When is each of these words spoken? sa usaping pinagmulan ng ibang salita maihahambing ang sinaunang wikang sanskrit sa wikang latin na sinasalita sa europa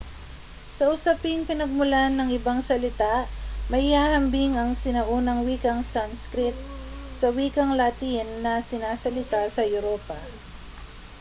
sa 0.77 0.85
usaping 0.95 1.41
pinagmulan 1.49 2.11
ng 2.17 2.29
ibang 2.37 2.57
salita 2.69 3.15
maihahambing 3.71 4.53
ang 4.57 4.71
sinaunang 4.83 5.39
wikang 5.47 5.81
sanskrit 5.93 6.55
sa 7.19 7.27
wikang 7.37 7.71
latin 7.79 8.25
na 8.43 8.53
sinasalita 8.69 9.41
sa 9.55 9.61
europa 9.77 10.17